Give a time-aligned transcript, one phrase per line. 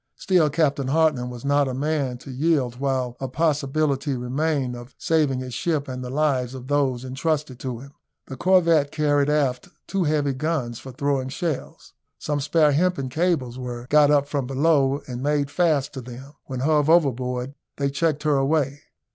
[0.15, 5.37] Still Captain Hartland was not a man to yield while a possibility remained of saving
[5.41, 7.91] his ship and the lives of those entrusted to him.
[8.25, 11.93] The corvette carried aft two heavy guns for throwing shells.
[12.17, 16.61] Some spare hempen cables were got up from below, and made fast to them; when
[16.61, 18.81] hove overboard they checked her way.